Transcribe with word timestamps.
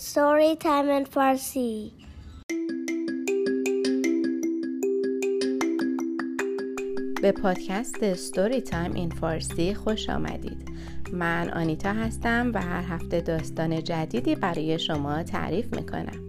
Story 0.00 0.54
Time 0.54 0.88
in 0.90 1.04
Farsi. 1.04 1.92
به 7.22 7.32
پادکست 7.32 8.14
ستوری 8.14 8.60
تایم 8.60 8.92
این 8.92 9.10
فارسی 9.10 9.74
خوش 9.74 10.08
آمدید. 10.08 10.70
من 11.12 11.50
آنیتا 11.50 11.92
هستم 11.92 12.50
و 12.54 12.62
هر 12.62 12.82
هفته 12.82 13.20
داستان 13.20 13.84
جدیدی 13.84 14.34
برای 14.34 14.78
شما 14.78 15.22
تعریف 15.22 15.76
می‌کنم. 15.76 16.28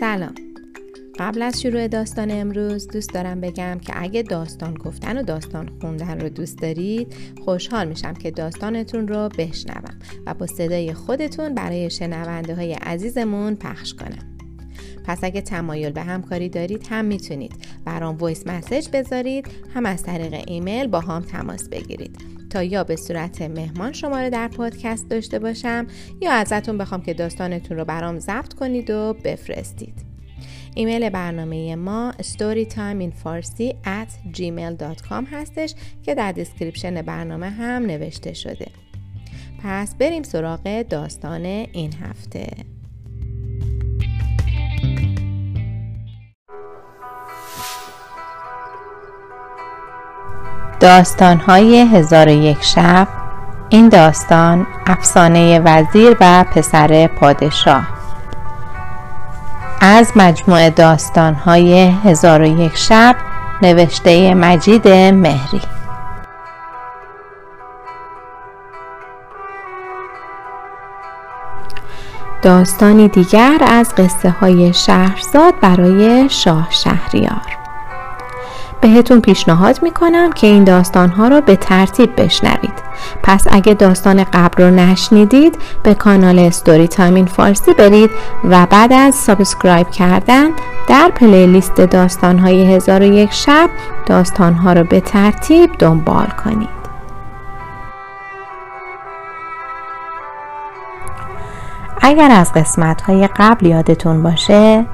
سلام. 0.00 0.51
قبل 1.18 1.42
از 1.42 1.62
شروع 1.62 1.88
داستان 1.88 2.30
امروز 2.30 2.88
دوست 2.88 3.14
دارم 3.14 3.40
بگم 3.40 3.78
که 3.78 3.92
اگه 3.96 4.22
داستان 4.22 4.74
گفتن 4.74 5.18
و 5.18 5.22
داستان 5.22 5.70
خوندن 5.80 6.20
رو 6.20 6.28
دوست 6.28 6.58
دارید 6.58 7.14
خوشحال 7.44 7.88
میشم 7.88 8.14
که 8.14 8.30
داستانتون 8.30 9.08
رو 9.08 9.28
بشنوم 9.38 9.98
و 10.26 10.34
با 10.34 10.46
صدای 10.46 10.92
خودتون 10.94 11.54
برای 11.54 11.90
شنونده 11.90 12.54
های 12.54 12.72
عزیزمون 12.72 13.54
پخش 13.54 13.94
کنم. 13.94 14.36
پس 15.04 15.24
اگه 15.24 15.40
تمایل 15.40 15.92
به 15.92 16.02
همکاری 16.02 16.48
دارید 16.48 16.86
هم 16.90 17.04
می‌تونید 17.04 17.52
برام 17.84 18.16
voice 18.16 18.46
message 18.46 18.88
بذارید 18.92 19.46
هم 19.74 19.86
از 19.86 20.02
طریق 20.02 20.44
ایمیل 20.46 20.86
با 20.86 21.00
هم 21.00 21.22
تماس 21.22 21.68
بگیرید. 21.68 22.16
تا 22.50 22.62
یا 22.62 22.84
به 22.84 22.96
صورت 22.96 23.42
مهمان 23.42 23.92
شما 23.92 24.20
رو 24.20 24.30
در 24.30 24.48
پادکست 24.48 25.08
داشته 25.08 25.38
باشم 25.38 25.86
یا 26.20 26.32
ازتون 26.32 26.78
بخوام 26.78 27.02
که 27.02 27.14
داستانتون 27.14 27.76
رو 27.76 27.84
برام 27.84 28.18
ضبط 28.18 28.54
کنید 28.54 28.90
و 28.90 29.16
بفرستید. 29.24 30.11
ایمیل 30.74 31.10
برنامه 31.10 31.76
ما 31.76 32.12
storytimeinfarsi 32.12 33.74
at 33.84 34.36
gmail.com 34.36 35.24
هستش 35.32 35.74
که 36.02 36.14
در 36.14 36.32
description 36.32 37.02
برنامه 37.02 37.50
هم 37.50 37.86
نوشته 37.86 38.32
شده. 38.32 38.66
پس 39.64 39.94
بریم 39.94 40.22
سراغ 40.22 40.82
داستان 40.82 41.44
این 41.44 41.92
هفته. 42.02 42.46
داستان 50.80 51.36
های 51.36 51.80
هزار 51.80 52.28
و 52.28 52.30
یک 52.30 52.62
شب 52.62 53.08
این 53.70 53.88
داستان 53.88 54.66
افسانه 54.86 55.60
وزیر 55.64 56.16
و 56.20 56.44
پسر 56.44 57.06
پادشاه. 57.06 58.01
از 59.84 60.12
مجموعه 60.16 60.70
داستان 60.70 61.34
های 61.34 61.90
هزار 62.04 62.42
و 62.42 62.46
یک 62.46 62.76
شب 62.76 63.16
نوشته 63.62 64.34
مجید 64.34 64.88
مهری. 64.88 65.60
داستانی 72.42 73.08
دیگر 73.08 73.58
از 73.60 73.94
قصه 73.94 74.30
های 74.30 74.72
شهرزاد 74.72 75.60
برای 75.60 76.28
شاه 76.28 76.68
شهریار. 76.70 77.61
بهتون 78.82 79.20
پیشنهاد 79.20 79.82
می‌کنم 79.82 80.32
که 80.32 80.46
این 80.46 80.64
داستانها 80.64 81.28
رو 81.28 81.40
به 81.40 81.56
ترتیب 81.56 82.20
بشنوید. 82.22 82.72
پس 83.22 83.44
اگه 83.50 83.74
داستان 83.74 84.24
قبل 84.24 84.62
رو 84.62 84.70
نشنیدید 84.70 85.58
به 85.82 85.94
کانال 85.94 86.50
Story 86.50 86.88
Time 86.88 87.26
فارسی 87.26 87.72
برید 87.72 88.10
و 88.44 88.66
بعد 88.66 88.92
از 88.92 89.14
subscribe 89.14 89.90
کردن 89.90 90.50
در 90.88 91.10
playlist 91.14 91.80
داستانهای 91.80 92.74
هزار 92.74 93.02
و 93.02 93.26
شب 93.30 93.70
داستانها 94.06 94.72
رو 94.72 94.84
به 94.84 95.00
ترتیب 95.00 95.70
دنبال 95.78 96.26
کنید. 96.44 96.82
اگر 102.02 102.30
از 102.30 102.52
قسمت 102.52 103.02
های 103.02 103.28
قبل 103.36 103.66
یادتون 103.66 104.22
باشه 104.22 104.86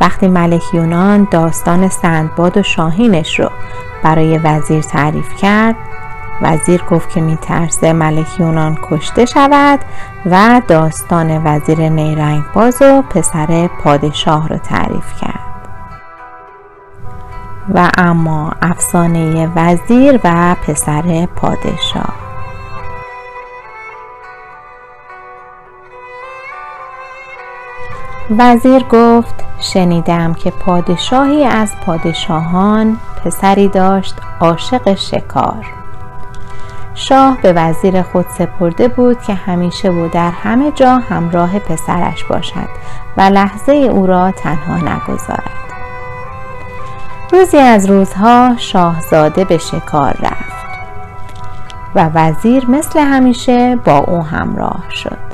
وقتی 0.00 0.28
ملک 0.28 0.74
یونان 0.74 1.28
داستان 1.30 1.88
سندباد 1.88 2.56
و 2.56 2.62
شاهینش 2.62 3.40
رو 3.40 3.50
برای 4.02 4.38
وزیر 4.38 4.80
تعریف 4.82 5.36
کرد 5.36 5.76
وزیر 6.42 6.82
گفت 6.90 7.10
که 7.10 7.20
میترسه 7.20 7.92
ملک 7.92 8.40
یونان 8.40 8.78
کشته 8.82 9.24
شود 9.24 9.80
و 10.26 10.62
داستان 10.68 11.42
وزیر 11.44 11.88
نیرنگ 11.88 12.42
باز 12.54 12.82
و 12.82 13.02
پسر 13.02 13.70
پادشاه 13.84 14.48
رو 14.48 14.56
تعریف 14.56 15.20
کرد. 15.20 15.40
و 17.74 17.90
اما 17.98 18.52
افسانه 18.62 19.52
وزیر 19.56 20.20
و 20.24 20.56
پسر 20.66 21.28
پادشاه 21.36 22.29
وزیر 28.38 28.82
گفت 28.82 29.34
شنیدم 29.60 30.34
که 30.34 30.50
پادشاهی 30.50 31.44
از 31.44 31.72
پادشاهان 31.86 32.96
پسری 33.24 33.68
داشت 33.68 34.14
عاشق 34.40 34.94
شکار. 34.94 35.66
شاه 36.94 37.38
به 37.42 37.52
وزیر 37.52 38.02
خود 38.02 38.26
سپرده 38.38 38.88
بود 38.88 39.22
که 39.22 39.34
همیشه 39.34 39.90
و 39.90 40.08
در 40.08 40.30
همه 40.30 40.70
جا 40.70 40.96
همراه 40.96 41.58
پسرش 41.58 42.24
باشد 42.24 42.68
و 43.16 43.20
لحظه 43.20 43.72
او 43.72 44.06
را 44.06 44.30
تنها 44.30 44.76
نگذارد. 44.76 45.50
روزی 47.32 47.58
از 47.58 47.90
روزها 47.90 48.54
شاهزاده 48.58 49.44
به 49.44 49.58
شکار 49.58 50.16
رفت 50.22 50.60
و 51.94 52.10
وزیر 52.14 52.70
مثل 52.70 53.00
همیشه 53.00 53.76
با 53.76 53.98
او 53.98 54.22
همراه 54.22 54.84
شد. 54.90 55.29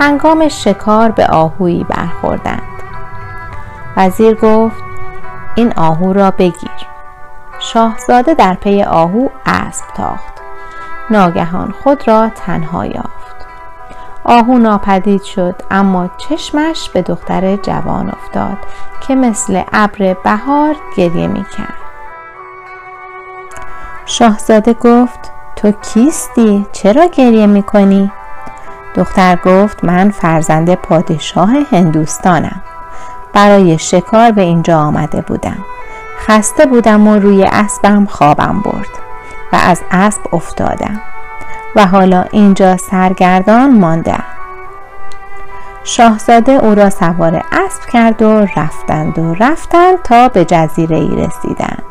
هنگام 0.00 0.48
شکار 0.48 1.10
به 1.10 1.26
آهویی 1.26 1.84
برخوردند. 1.84 2.62
وزیر 3.96 4.34
گفت 4.34 4.82
این 5.54 5.72
آهو 5.76 6.12
را 6.12 6.30
بگیر. 6.30 6.70
شاهزاده 7.58 8.34
در 8.34 8.54
پی 8.54 8.82
آهو 8.82 9.28
اسب 9.46 9.84
تاخت. 9.96 10.32
ناگهان 11.10 11.74
خود 11.82 12.08
را 12.08 12.28
تنها 12.28 12.86
یافت. 12.86 13.46
آهو 14.24 14.58
ناپدید 14.58 15.22
شد 15.22 15.54
اما 15.70 16.10
چشمش 16.18 16.90
به 16.90 17.02
دختر 17.02 17.56
جوان 17.56 18.08
افتاد 18.08 18.58
که 19.00 19.14
مثل 19.14 19.62
ابر 19.72 20.16
بهار 20.24 20.76
گریه 20.96 21.26
می‌کرد. 21.26 21.74
شاهزاده 24.06 24.72
گفت 24.72 25.32
تو 25.56 25.72
کیستی؟ 25.72 26.66
چرا 26.72 27.06
گریه 27.06 27.46
می‌کنی؟ 27.46 28.12
دختر 28.94 29.36
گفت 29.36 29.84
من 29.84 30.10
فرزند 30.10 30.74
پادشاه 30.74 31.50
هندوستانم. 31.72 32.62
برای 33.32 33.78
شکار 33.78 34.30
به 34.30 34.42
اینجا 34.42 34.78
آمده 34.78 35.20
بودم. 35.20 35.58
خسته 36.26 36.66
بودم 36.66 37.08
و 37.08 37.16
روی 37.16 37.44
اسبم 37.44 38.06
خوابم 38.06 38.60
برد 38.64 38.90
و 39.52 39.58
از 39.62 39.82
اسب 39.90 40.34
افتادم 40.34 41.00
و 41.76 41.86
حالا 41.86 42.24
اینجا 42.30 42.76
سرگردان 42.76 43.78
مانده 43.78 44.16
شاهزاده 45.84 46.52
او 46.52 46.74
را 46.74 46.90
سوار 46.90 47.42
اسب 47.52 47.86
کرد 47.92 48.22
و 48.22 48.46
رفتند 48.56 49.18
و 49.18 49.34
رفتند 49.34 50.02
تا 50.02 50.28
به 50.28 50.44
جزیره 50.44 50.96
ای 50.96 51.16
رسیدند. 51.16 51.89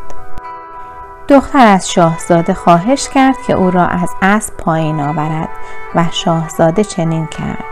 دختر 1.29 1.67
از 1.67 1.91
شاهزاده 1.91 2.53
خواهش 2.53 3.09
کرد 3.09 3.35
که 3.47 3.53
او 3.53 3.71
را 3.71 3.87
از 3.87 4.09
اسب 4.21 4.57
پایین 4.57 4.99
آورد 4.99 5.49
و 5.95 6.05
شاهزاده 6.11 6.83
چنین 6.83 7.27
کرد 7.27 7.63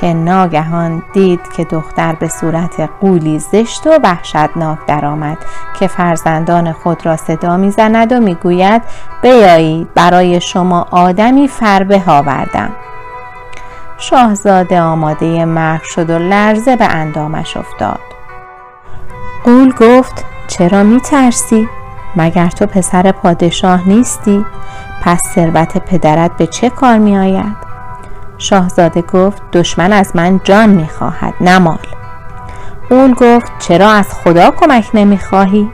که 0.00 0.14
ناگهان 0.14 1.02
دید 1.12 1.40
که 1.56 1.64
دختر 1.64 2.14
به 2.14 2.28
صورت 2.28 2.90
قولی 3.00 3.38
زشت 3.38 3.86
و 3.86 3.90
وحشتناک 4.02 4.78
درآمد 4.86 5.38
که 5.78 5.86
فرزندان 5.86 6.72
خود 6.72 7.06
را 7.06 7.16
صدا 7.16 7.56
می‌زند 7.56 8.12
و 8.12 8.20
می‌گوید 8.20 8.82
بیایید 9.22 9.94
برای 9.94 10.40
شما 10.40 10.86
آدمی 10.90 11.48
فربه 11.48 12.02
آوردم 12.06 12.70
شاهزاده 13.98 14.80
آماده 14.80 15.44
مرگ 15.44 15.82
شد 15.82 16.10
و 16.10 16.18
لرزه 16.18 16.76
به 16.76 16.84
اندامش 16.84 17.56
افتاد 17.56 18.00
قول 19.44 19.72
گفت 19.72 20.24
چرا 20.48 20.82
می 20.82 21.00
ترسی؟ 21.00 21.68
مگر 22.16 22.48
تو 22.48 22.66
پسر 22.66 23.12
پادشاه 23.12 23.88
نیستی؟ 23.88 24.44
پس 25.02 25.20
ثروت 25.34 25.78
پدرت 25.78 26.36
به 26.36 26.46
چه 26.46 26.70
کار 26.70 26.98
می 26.98 27.16
آید؟ 27.18 27.56
شاهزاده 28.38 29.02
گفت 29.02 29.42
دشمن 29.52 29.92
از 29.92 30.16
من 30.16 30.40
جان 30.44 30.68
می‌خواهد 30.68 31.34
نه 31.40 31.58
مال 31.58 31.78
اول 32.90 33.14
گفت 33.14 33.52
چرا 33.58 33.90
از 33.90 34.06
خدا 34.12 34.50
کمک 34.50 34.90
نمی‌خواهی؟ 34.94 35.70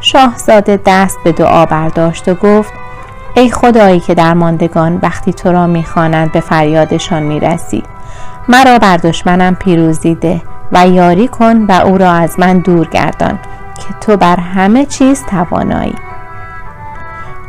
شاهزاده 0.00 0.80
دست 0.86 1.18
به 1.24 1.32
دعا 1.32 1.66
برداشت 1.66 2.28
و 2.28 2.34
گفت 2.34 2.72
ای 3.34 3.50
خدایی 3.50 4.00
که 4.00 4.14
در 4.14 4.34
ماندگان 4.34 4.98
وقتی 5.02 5.32
تو 5.32 5.52
را 5.52 5.66
می‌خوانند 5.66 6.32
به 6.32 6.40
فریادشان 6.40 7.22
می‌رسی 7.22 7.82
مرا 8.48 8.78
بر 8.78 8.96
دشمنم 8.96 9.54
پیروزی 9.54 10.14
ده 10.14 10.42
و 10.72 10.88
یاری 10.88 11.28
کن 11.28 11.66
و 11.66 11.72
او 11.72 11.98
را 11.98 12.12
از 12.12 12.38
من 12.38 12.58
دور 12.58 12.86
گردان 12.86 13.38
که 13.74 13.94
تو 14.00 14.16
بر 14.16 14.40
همه 14.40 14.86
چیز 14.86 15.24
توانایی. 15.24 15.94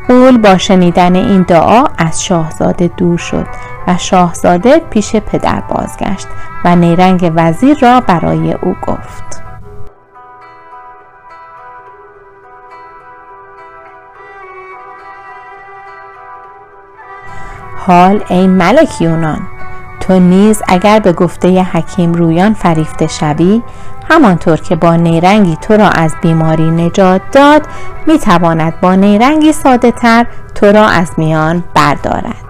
قول 0.07 0.37
با 0.37 0.57
شنیدن 0.57 1.15
این 1.15 1.41
دعا 1.41 1.83
از 1.97 2.23
شاهزاده 2.23 2.87
دور 2.97 3.17
شد 3.17 3.47
و 3.87 3.97
شاهزاده 3.97 4.79
پیش 4.79 5.15
پدر 5.15 5.61
بازگشت 5.61 6.27
و 6.65 6.75
نیرنگ 6.75 7.31
وزیر 7.35 7.77
را 7.81 7.99
برای 7.99 8.53
او 8.53 8.75
گفت. 8.87 9.43
حال 17.87 18.23
ای 18.29 18.47
ملک 18.47 19.01
یونان 19.01 19.54
تو 20.07 20.19
نیز 20.19 20.61
اگر 20.67 20.99
به 20.99 21.13
گفته 21.13 21.63
حکیم 21.63 22.13
رویان 22.13 22.53
فریفته 22.53 23.07
شوی 23.07 23.61
همانطور 24.09 24.57
که 24.57 24.75
با 24.75 24.95
نیرنگی 24.95 25.57
تو 25.61 25.77
را 25.77 25.89
از 25.89 26.15
بیماری 26.21 26.71
نجات 26.71 27.21
داد 27.31 27.61
می‌تواند 28.07 28.81
با 28.81 28.95
نیرنگی 28.95 29.53
ساده 29.53 29.91
تر 29.91 30.25
تو 30.55 30.65
را 30.65 30.87
از 30.87 31.11
میان 31.17 31.63
بردارد. 31.73 32.45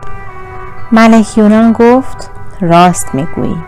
ملک 0.91 1.37
یونان 1.37 1.71
گفت 1.73 2.31
راست 2.61 3.15
می‌گویی. 3.15 3.63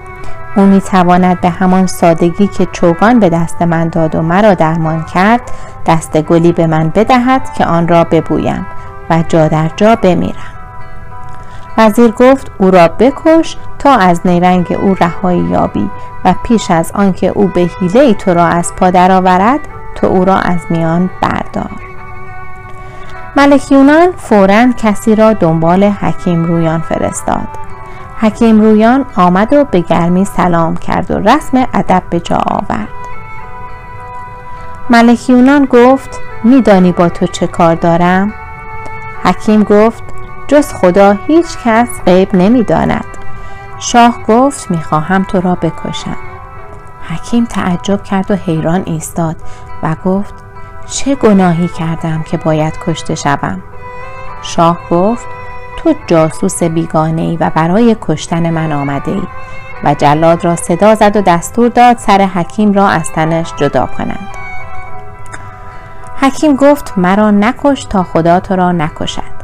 او 0.55 0.63
می‌تواند 0.63 1.41
به 1.41 1.49
همان 1.49 1.87
سادگی 1.87 2.47
که 2.47 2.65
چوگان 2.65 3.19
به 3.19 3.29
دست 3.29 3.61
من 3.61 3.89
داد 3.89 4.15
و 4.15 4.21
مرا 4.21 4.53
درمان 4.53 5.03
کرد 5.03 5.41
دست 5.85 6.21
گلی 6.21 6.51
به 6.51 6.67
من 6.67 6.89
بدهد 6.95 7.53
که 7.53 7.65
آن 7.65 7.87
را 7.87 8.03
ببویم 8.03 8.65
و 9.09 9.23
جا 9.27 9.47
در 9.47 9.71
جا 9.75 9.95
بمیرم. 9.95 10.56
وزیر 11.77 12.11
گفت 12.11 12.51
او 12.57 12.71
را 12.71 12.87
بکش 12.87 13.57
تا 13.79 13.95
از 13.95 14.21
نیرنگ 14.25 14.77
او 14.81 14.95
رهایی 14.99 15.41
یابی 15.41 15.89
و 16.25 16.35
پیش 16.43 16.71
از 16.71 16.91
آنکه 16.95 17.27
او 17.27 17.47
به 17.47 17.61
حیله 17.79 18.13
تو 18.13 18.33
را 18.33 18.45
از 18.45 18.73
پا 18.75 18.89
درآورد 18.89 19.59
تو 19.95 20.07
او 20.07 20.25
را 20.25 20.35
از 20.35 20.59
میان 20.69 21.09
بردار. 21.21 21.71
ملک 23.35 23.71
یونان 23.71 24.11
فورا 24.11 24.71
کسی 24.77 25.15
را 25.15 25.33
دنبال 25.33 25.83
حکیم 25.83 26.45
رویان 26.45 26.81
فرستاد. 26.81 27.47
حکیم 28.19 28.61
رویان 28.61 29.05
آمد 29.15 29.53
و 29.53 29.63
به 29.63 29.79
گرمی 29.79 30.25
سلام 30.25 30.77
کرد 30.77 31.11
و 31.11 31.19
رسم 31.19 31.67
ادب 31.73 32.03
به 32.09 32.19
جا 32.19 32.37
آورد. 32.45 32.87
ملک 34.89 35.29
یونان 35.29 35.65
گفت 35.65 36.19
میدانی 36.43 36.91
با 36.91 37.09
تو 37.09 37.27
چه 37.27 37.47
کار 37.47 37.75
دارم؟ 37.75 38.33
حکیم 39.23 39.63
گفت 39.63 40.03
جز 40.47 40.73
خدا 40.73 41.11
هیچ 41.27 41.57
کس 41.65 41.87
غیب 42.05 42.35
نمی‌داند. 42.35 43.05
شاه 43.79 44.23
گفت 44.27 44.71
می‌خواهم 44.71 45.23
تو 45.23 45.41
را 45.41 45.55
بکشم. 45.55 46.17
حکیم 47.09 47.45
تعجب 47.45 48.03
کرد 48.03 48.31
و 48.31 48.35
حیران 48.35 48.83
ایستاد 48.85 49.35
و 49.83 49.95
گفت 50.05 50.33
چه 50.89 51.15
گناهی 51.15 51.67
کردم 51.67 52.23
که 52.23 52.37
باید 52.37 52.79
کشته 52.85 53.15
شوم؟ 53.15 53.63
شاه 54.41 54.79
گفت 54.91 55.25
تو 55.77 55.93
جاسوس 56.07 56.63
بیگانه 56.63 57.21
ای 57.21 57.37
و 57.37 57.51
برای 57.55 57.95
کشتن 58.01 58.49
من 58.49 58.71
آمده 58.71 59.11
ای 59.11 59.23
و 59.83 59.93
جلاد 59.93 60.45
را 60.45 60.55
صدا 60.55 60.95
زد 60.95 61.15
و 61.15 61.21
دستور 61.21 61.69
داد 61.69 61.97
سر 61.97 62.21
حکیم 62.21 62.73
را 62.73 62.87
از 62.87 63.11
تنش 63.11 63.53
جدا 63.55 63.85
کنند. 63.85 64.29
حکیم 66.21 66.55
گفت 66.55 66.93
مرا 66.97 67.31
نکش 67.31 67.85
تا 67.85 68.03
خدا 68.03 68.39
تو 68.39 68.55
را 68.55 68.71
نکشد. 68.71 69.36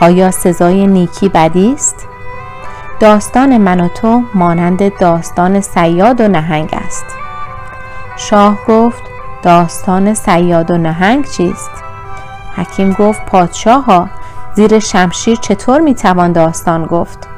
آیا 0.00 0.30
سزای 0.30 0.86
نیکی 0.86 1.28
بدی 1.28 1.72
است؟ 1.72 2.06
داستان 3.00 3.58
من 3.58 3.80
و 3.80 3.88
تو 3.88 4.22
مانند 4.34 4.98
داستان 4.98 5.60
سیاد 5.60 6.20
و 6.20 6.28
نهنگ 6.28 6.70
است 6.86 7.04
شاه 8.16 8.58
گفت 8.68 9.02
داستان 9.42 10.14
سیاد 10.14 10.70
و 10.70 10.78
نهنگ 10.78 11.24
چیست؟ 11.24 11.70
حکیم 12.56 12.92
گفت 12.92 13.26
پادشاه 13.26 13.84
ها 13.84 14.08
زیر 14.54 14.78
شمشیر 14.78 15.36
چطور 15.36 15.80
می‌توان 15.80 16.32
داستان 16.32 16.86
گفت؟ 16.86 17.28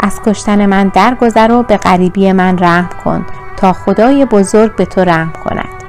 از 0.00 0.22
کشتن 0.22 0.66
من 0.66 0.88
درگذر 0.88 1.52
و 1.52 1.62
به 1.62 1.76
غریبی 1.76 2.32
من 2.32 2.58
رحم 2.58 2.88
کن 3.04 3.26
تا 3.56 3.72
خدای 3.72 4.24
بزرگ 4.24 4.76
به 4.76 4.84
تو 4.84 5.00
رحم 5.00 5.32
کند 5.44 5.84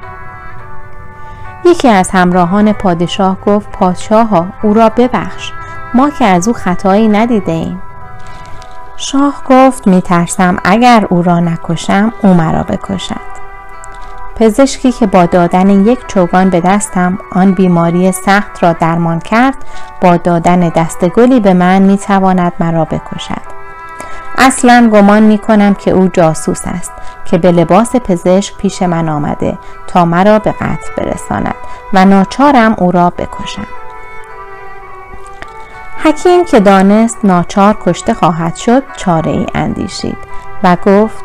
یکی 1.65 1.87
از 1.87 2.09
همراهان 2.09 2.73
پادشاه 2.73 3.37
گفت 3.45 3.71
پادشاه 3.71 4.27
ها 4.27 4.47
او 4.63 4.73
را 4.73 4.89
ببخش 4.89 5.51
ما 5.93 6.09
که 6.09 6.25
از 6.25 6.47
او 6.47 6.53
خطایی 6.53 7.07
ندیده 7.07 7.51
ایم 7.51 7.81
شاه 8.97 9.41
گفت 9.49 9.87
میترسم 9.87 10.57
اگر 10.63 11.05
او 11.09 11.21
را 11.21 11.39
نکشم 11.39 12.13
او 12.23 12.33
مرا 12.33 12.63
بکشد. 12.63 13.29
پزشکی 14.35 14.91
که 14.91 15.07
با 15.07 15.25
دادن 15.25 15.69
یک 15.69 15.99
چوگان 16.07 16.49
به 16.49 16.61
دستم 16.61 17.17
آن 17.31 17.51
بیماری 17.51 18.11
سخت 18.11 18.63
را 18.63 18.73
درمان 18.73 19.19
کرد 19.19 19.55
با 20.01 20.17
دادن 20.17 20.59
دستگلی 20.59 21.39
به 21.39 21.53
من 21.53 21.81
می‌تواند 21.81 22.53
مرا 22.59 22.85
بکشد. 22.85 23.59
اصلا 24.37 24.89
گمان 24.93 25.23
می 25.23 25.37
کنم 25.37 25.73
که 25.73 25.91
او 25.91 26.07
جاسوس 26.07 26.61
است 26.65 26.91
که 27.25 27.37
به 27.37 27.51
لباس 27.51 27.95
پزشک 27.95 28.57
پیش 28.57 28.81
من 28.81 29.09
آمده 29.09 29.57
تا 29.87 30.05
مرا 30.05 30.39
به 30.39 30.51
قتل 30.51 30.91
برساند 30.97 31.55
و 31.93 32.05
ناچارم 32.05 32.75
او 32.77 32.91
را 32.91 33.09
بکشم. 33.09 33.67
حکیم 36.03 36.45
که 36.45 36.59
دانست 36.59 37.17
ناچار 37.23 37.77
کشته 37.85 38.13
خواهد 38.13 38.55
شد 38.55 38.83
چاره 38.97 39.31
ای 39.31 39.45
اندیشید 39.55 40.17
و 40.63 40.77
گفت 40.85 41.23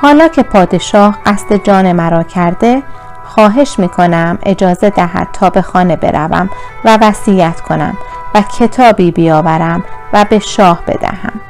حالا 0.00 0.28
که 0.28 0.42
پادشاه 0.42 1.18
قصد 1.26 1.64
جان 1.64 1.92
مرا 1.92 2.22
کرده 2.22 2.82
خواهش 3.24 3.78
می 3.78 3.88
کنم 3.88 4.38
اجازه 4.42 4.90
دهد 4.90 5.28
تا 5.32 5.50
به 5.50 5.62
خانه 5.62 5.96
بروم 5.96 6.50
و 6.84 6.98
وصیت 7.00 7.60
کنم 7.60 7.96
و 8.34 8.42
کتابی 8.58 9.10
بیاورم 9.10 9.84
و 10.12 10.24
به 10.30 10.38
شاه 10.38 10.82
بدهم 10.86 11.40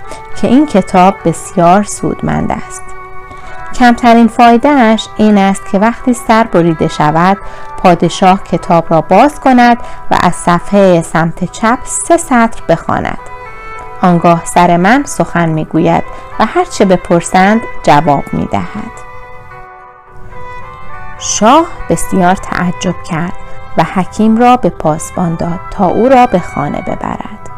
که 0.41 0.49
این 0.49 0.67
کتاب 0.67 1.15
بسیار 1.25 1.83
سودمند 1.83 2.53
است. 2.53 2.98
کمترین 3.75 4.29
فایدهش 4.29 5.09
این 5.17 5.39
است 5.39 5.67
که 5.67 5.79
وقتی 5.79 6.15
سر 6.15 6.45
بریده 6.45 6.89
شود 6.89 7.37
پادشاه 7.83 8.43
کتاب 8.43 8.85
را 8.91 9.01
باز 9.01 9.41
کند 9.41 9.79
و 10.11 10.17
از 10.23 10.35
صفحه 10.35 11.03
سمت 11.03 11.45
چپ 11.45 11.79
سه 11.85 12.17
سطر 12.17 12.61
بخواند. 12.69 13.19
آنگاه 14.03 14.45
سر 14.45 14.77
من 14.77 15.05
سخن 15.05 15.49
می‌گوید 15.49 16.05
و 16.39 16.47
هرچه 16.47 16.85
بپرسند 16.85 17.61
جواب 17.83 18.25
می‌دهد. 18.33 18.93
شاه 21.19 21.67
بسیار 21.89 22.35
تعجب 22.35 22.95
کرد 23.03 23.33
و 23.77 23.83
حکیم 23.83 24.37
را 24.37 24.57
به 24.57 24.71
پاسبان 24.71 25.35
داد 25.35 25.61
تا 25.71 25.87
او 25.87 26.09
را 26.09 26.27
به 26.27 26.39
خانه 26.39 26.83
ببرد. 26.83 27.51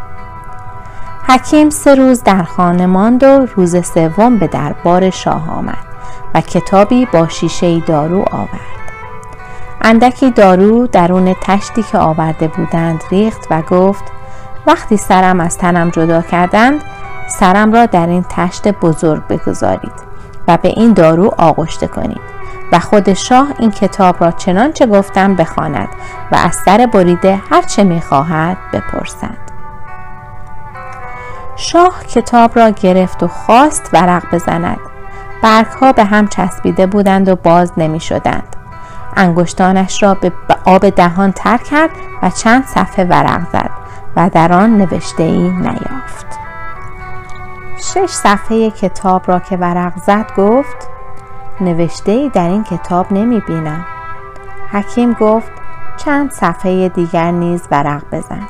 حکیم 1.28 1.70
سه 1.70 1.94
روز 1.94 2.22
در 2.22 2.42
خانه 2.42 2.86
ماند 2.86 3.22
و 3.22 3.46
روز 3.56 3.86
سوم 3.86 4.38
به 4.38 4.46
دربار 4.46 5.10
شاه 5.10 5.50
آمد. 5.50 5.89
و 6.34 6.40
کتابی 6.40 7.06
با 7.06 7.28
شیشه 7.28 7.80
دارو 7.80 8.24
آورد. 8.32 8.80
اندکی 9.82 10.30
دارو 10.30 10.86
درون 10.86 11.34
تشتی 11.40 11.82
که 11.82 11.98
آورده 11.98 12.48
بودند 12.48 13.04
ریخت 13.10 13.46
و 13.50 13.62
گفت 13.62 14.04
وقتی 14.66 14.96
سرم 14.96 15.40
از 15.40 15.58
تنم 15.58 15.90
جدا 15.90 16.22
کردند 16.22 16.84
سرم 17.28 17.72
را 17.72 17.86
در 17.86 18.06
این 18.06 18.24
تشت 18.28 18.68
بزرگ 18.68 19.26
بگذارید 19.26 20.10
و 20.48 20.56
به 20.56 20.68
این 20.68 20.92
دارو 20.92 21.34
آغشته 21.38 21.86
کنید 21.86 22.20
و 22.72 22.78
خود 22.78 23.12
شاه 23.12 23.48
این 23.58 23.70
کتاب 23.70 24.24
را 24.24 24.30
چنانچه 24.30 24.86
گفتم 24.86 25.34
بخواند 25.34 25.88
و 26.32 26.36
از 26.36 26.54
سر 26.54 26.88
بریده 26.92 27.40
هرچه 27.50 27.84
می‌خواهد 27.84 28.56
بپرسد. 28.72 29.38
شاه 31.56 32.04
کتاب 32.04 32.58
را 32.58 32.70
گرفت 32.70 33.22
و 33.22 33.28
خواست 33.28 33.90
ورق 33.92 34.34
بزند. 34.34 34.89
برگها 35.42 35.92
به 35.92 36.04
هم 36.04 36.28
چسبیده 36.28 36.86
بودند 36.86 37.28
و 37.28 37.36
باز 37.36 37.72
نمی 37.76 38.00
شدند. 38.00 38.56
انگشتانش 39.16 40.02
را 40.02 40.14
به 40.14 40.32
آب 40.64 40.88
دهان 40.88 41.32
تر 41.32 41.56
کرد 41.56 41.90
و 42.22 42.30
چند 42.30 42.64
صفحه 42.66 43.04
ورق 43.04 43.50
زد 43.52 43.70
و 44.16 44.30
در 44.30 44.52
آن 44.52 44.76
نوشته 44.76 45.22
ای 45.22 45.50
نیافت. 45.50 46.26
شش 47.76 48.10
صفحه 48.10 48.70
کتاب 48.70 49.22
را 49.26 49.38
که 49.38 49.56
ورق 49.56 49.92
زد 50.06 50.32
گفت 50.36 50.88
نوشته 51.60 52.12
ای 52.12 52.28
در 52.28 52.48
این 52.48 52.64
کتاب 52.64 53.12
نمی 53.12 53.40
بینم. 53.40 53.84
حکیم 54.72 55.12
گفت 55.12 55.52
چند 55.96 56.30
صفحه 56.30 56.88
دیگر 56.88 57.30
نیز 57.30 57.62
ورق 57.70 58.02
بزن. 58.12 58.42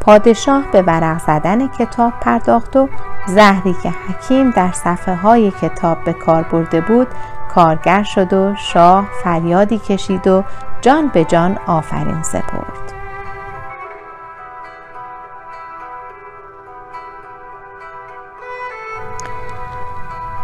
پادشاه 0.00 0.62
به 0.72 0.82
ورق 0.82 1.18
زدن 1.18 1.68
کتاب 1.68 2.12
پرداخت 2.20 2.76
و 2.76 2.88
زهری 3.26 3.76
که 3.82 3.90
حکیم 4.08 4.50
در 4.50 4.72
صفحه 4.72 5.14
های 5.14 5.50
کتاب 5.50 6.04
به 6.04 6.12
کار 6.12 6.42
برده 6.42 6.80
بود 6.80 7.06
کارگر 7.54 8.02
شد 8.02 8.32
و 8.32 8.54
شاه 8.56 9.08
فریادی 9.24 9.78
کشید 9.78 10.26
و 10.26 10.44
جان 10.80 11.08
به 11.08 11.24
جان 11.24 11.58
آفرین 11.66 12.22
سپرد. 12.22 12.94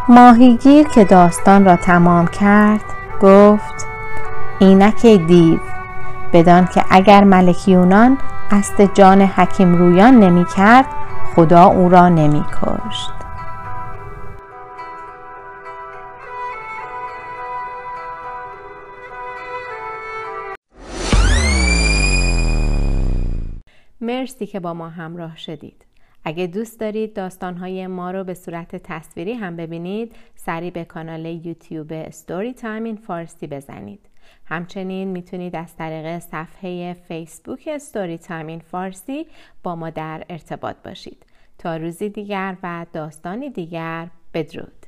ماهیگیر 0.09 0.89
که 0.89 1.05
داستان 1.05 1.65
را 1.65 1.77
تمام 1.77 2.27
کرد 2.27 2.85
گفت 3.23 3.87
اینک 4.59 5.07
دیو 5.07 5.59
بدان 6.33 6.67
که 6.67 6.85
اگر 6.91 7.25
ملک 7.25 7.69
یونان 7.69 8.19
قصد 8.51 8.95
جان 8.95 9.21
حکیم 9.21 9.75
رویان 9.75 10.19
نمی 10.19 10.45
کرد 10.57 10.87
خدا 11.35 11.65
او 11.65 11.89
را 11.89 12.09
نمی 12.09 12.43
کشت. 12.43 13.11
مرسی 24.01 24.47
که 24.47 24.61
با 24.61 24.75
ما 24.75 24.89
همراه 24.89 25.37
شدید. 25.37 25.85
اگه 26.25 26.47
دوست 26.47 26.81
دارید 26.81 27.15
داستانهای 27.15 27.87
ما 27.87 28.11
رو 28.11 28.25
به 28.25 28.35
صورت 28.35 28.77
تصویری 28.77 29.33
هم 29.33 29.57
ببینید 29.57 30.17
سری 30.35 30.71
به 30.71 30.85
کانال 30.85 31.27
یوتیوب 31.27 32.11
Story 32.11 32.53
Time 32.53 32.85
in 32.85 32.97
Farsi 32.97 33.47
بزنید. 33.47 34.10
همچنین 34.45 35.09
می‌تونید 35.09 35.57
از 35.57 35.77
طریق 35.77 36.19
صفحه 36.19 36.93
فیسبوک 37.09 37.79
Story 37.79 38.19
Time 38.19 38.47
in 38.47 38.59
Farsi 38.61 39.27
با 39.63 39.77
ما 39.77 39.91
در 39.91 40.25
ارتباط 40.29 40.77
باشید. 40.85 41.27
تا 41.59 41.77
روزی 41.77 42.09
دیگر 42.09 42.57
و 42.63 42.87
داستانی 42.93 43.51
دیگر 43.51 44.09
بدرود. 44.35 44.80